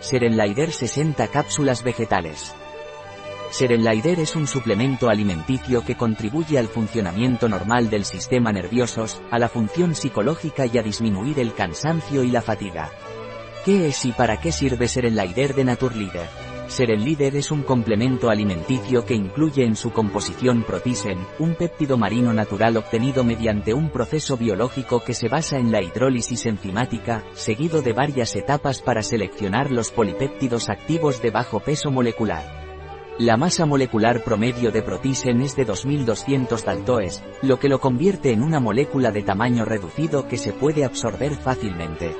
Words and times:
Serenlider 0.00 0.72
60 0.72 1.26
cápsulas 1.28 1.82
vegetales. 1.82 2.54
Serenlider 3.50 4.20
es 4.20 4.36
un 4.36 4.46
suplemento 4.46 5.08
alimenticio 5.08 5.84
que 5.84 5.96
contribuye 5.96 6.58
al 6.58 6.68
funcionamiento 6.68 7.48
normal 7.48 7.88
del 7.88 8.04
sistema 8.04 8.52
nervioso, 8.52 9.06
a 9.30 9.38
la 9.38 9.48
función 9.48 9.94
psicológica 9.94 10.66
y 10.66 10.78
a 10.78 10.82
disminuir 10.82 11.38
el 11.38 11.54
cansancio 11.54 12.22
y 12.22 12.30
la 12.30 12.42
fatiga. 12.42 12.90
¿Qué 13.64 13.88
es 13.88 14.04
y 14.04 14.12
para 14.12 14.38
qué 14.38 14.52
sirve 14.52 14.86
Serenlider 14.86 15.54
de 15.54 15.64
Naturleader? 15.64 16.45
Serenlider 16.68 17.36
es 17.36 17.52
un 17.52 17.62
complemento 17.62 18.28
alimenticio 18.28 19.04
que 19.04 19.14
incluye 19.14 19.64
en 19.64 19.76
su 19.76 19.92
composición 19.92 20.64
protisen, 20.64 21.18
un 21.38 21.54
péptido 21.54 21.96
marino 21.96 22.32
natural 22.32 22.76
obtenido 22.76 23.22
mediante 23.22 23.72
un 23.72 23.90
proceso 23.90 24.36
biológico 24.36 25.02
que 25.04 25.14
se 25.14 25.28
basa 25.28 25.58
en 25.58 25.70
la 25.70 25.80
hidrólisis 25.80 26.44
enzimática, 26.46 27.24
seguido 27.34 27.82
de 27.82 27.92
varias 27.92 28.34
etapas 28.34 28.82
para 28.82 29.02
seleccionar 29.02 29.70
los 29.70 29.92
polipéptidos 29.92 30.68
activos 30.68 31.22
de 31.22 31.30
bajo 31.30 31.60
peso 31.60 31.90
molecular. 31.90 32.66
La 33.18 33.36
masa 33.36 33.64
molecular 33.64 34.24
promedio 34.24 34.72
de 34.72 34.82
protisen 34.82 35.40
es 35.42 35.56
de 35.56 35.64
2200 35.64 36.64
daltoes, 36.64 37.22
lo 37.42 37.58
que 37.60 37.68
lo 37.68 37.80
convierte 37.80 38.32
en 38.32 38.42
una 38.42 38.58
molécula 38.58 39.12
de 39.12 39.22
tamaño 39.22 39.64
reducido 39.64 40.26
que 40.26 40.36
se 40.36 40.52
puede 40.52 40.84
absorber 40.84 41.36
fácilmente. 41.36 42.14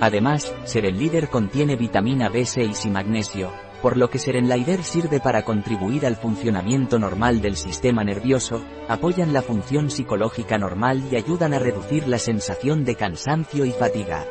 Además, 0.00 0.54
Serenlider 0.64 1.28
contiene 1.28 1.76
vitamina 1.76 2.30
B6 2.30 2.86
y 2.86 2.90
magnesio, 2.90 3.52
por 3.82 3.96
lo 3.96 4.08
que 4.08 4.20
Serenlider 4.20 4.84
sirve 4.84 5.18
para 5.18 5.42
contribuir 5.42 6.06
al 6.06 6.16
funcionamiento 6.16 7.00
normal 7.00 7.42
del 7.42 7.56
sistema 7.56 8.04
nervioso, 8.04 8.62
apoyan 8.88 9.32
la 9.32 9.42
función 9.42 9.90
psicológica 9.90 10.56
normal 10.56 11.02
y 11.10 11.16
ayudan 11.16 11.52
a 11.52 11.58
reducir 11.58 12.06
la 12.06 12.18
sensación 12.18 12.84
de 12.84 12.94
cansancio 12.94 13.64
y 13.64 13.72
fatiga. 13.72 14.24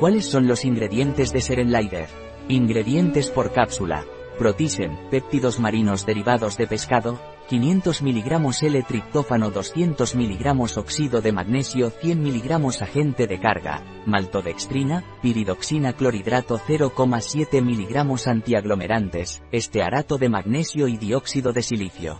¿Cuáles 0.00 0.26
son 0.26 0.48
los 0.48 0.64
ingredientes 0.64 1.32
de 1.32 1.40
Serenlider? 1.40 2.08
Ingredientes 2.48 3.30
por 3.30 3.52
cápsula. 3.52 4.04
Protisen, 4.38 4.98
péptidos 5.10 5.60
marinos 5.60 6.06
derivados 6.06 6.56
de 6.56 6.66
pescado, 6.66 7.20
500 7.48 8.02
mg 8.02 8.40
L-triptófano 8.62 9.50
200 9.50 10.14
mg 10.14 10.78
óxido 10.78 11.20
de 11.20 11.32
magnesio 11.32 11.90
100 11.90 12.18
mg 12.18 12.82
agente 12.82 13.26
de 13.26 13.38
carga, 13.38 13.82
maltodextrina, 14.06 15.04
piridoxina 15.20 15.92
clorhidrato 15.92 16.58
0,7 16.58 17.60
mg 17.60 18.28
antiaglomerantes, 18.28 19.42
estearato 19.52 20.16
de 20.16 20.28
magnesio 20.30 20.88
y 20.88 20.96
dióxido 20.96 21.52
de 21.52 21.62
silicio. 21.62 22.18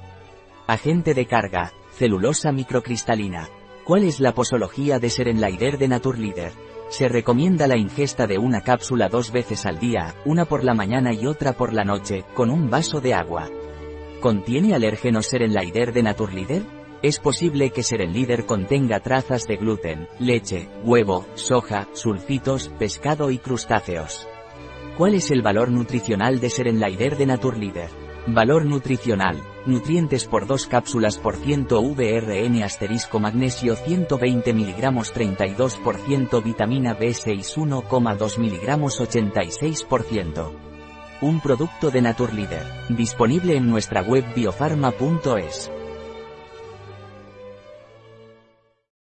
Agente 0.66 1.14
de 1.14 1.26
carga, 1.26 1.72
celulosa 1.96 2.52
microcristalina. 2.52 3.48
¿Cuál 3.84 4.04
es 4.04 4.20
la 4.20 4.32
posología 4.32 5.00
de 5.00 5.10
Serenlider 5.10 5.76
de 5.76 5.88
Naturleader? 5.88 6.52
Se 6.88 7.08
recomienda 7.08 7.66
la 7.66 7.76
ingesta 7.76 8.28
de 8.28 8.38
una 8.38 8.60
cápsula 8.60 9.08
dos 9.08 9.32
veces 9.32 9.66
al 9.66 9.80
día, 9.80 10.14
una 10.24 10.44
por 10.44 10.62
la 10.62 10.72
mañana 10.72 11.12
y 11.12 11.26
otra 11.26 11.54
por 11.54 11.72
la 11.72 11.82
noche, 11.82 12.24
con 12.34 12.50
un 12.50 12.70
vaso 12.70 13.00
de 13.00 13.14
agua. 13.14 13.50
¿Contiene 14.20 14.76
alérgenos 14.76 15.26
Serenlider 15.26 15.92
de 15.92 16.04
Naturleader? 16.04 16.62
Es 17.02 17.18
posible 17.18 17.70
que 17.70 17.82
Serenlider 17.82 18.46
contenga 18.46 19.00
trazas 19.00 19.48
de 19.48 19.56
gluten, 19.56 20.06
leche, 20.20 20.68
huevo, 20.84 21.26
soja, 21.34 21.88
sulfitos, 21.92 22.68
pescado 22.78 23.32
y 23.32 23.38
crustáceos. 23.38 24.28
¿Cuál 24.96 25.14
es 25.14 25.32
el 25.32 25.42
valor 25.42 25.72
nutricional 25.72 26.38
de 26.38 26.50
Serenlider 26.50 27.16
de 27.16 27.26
Naturleader? 27.26 28.01
Valor 28.28 28.66
nutricional. 28.66 29.42
Nutrientes 29.66 30.26
por 30.26 30.46
2 30.46 30.68
cápsulas 30.68 31.18
por 31.18 31.34
ciento 31.34 31.82
VRN 31.82 32.62
asterisco 32.62 33.18
magnesio 33.18 33.74
120 33.74 34.54
mg 34.54 34.92
32% 34.94 36.42
vitamina 36.42 36.96
B6 36.96 37.56
1,2 37.56 38.38
mg 38.38 38.80
86%. 38.80 40.52
Un 41.20 41.40
producto 41.40 41.90
de 41.90 42.00
Naturleader. 42.00 42.64
Disponible 42.90 43.56
en 43.56 43.68
nuestra 43.68 44.02
web 44.02 44.24
biofarma.es. 44.36 45.72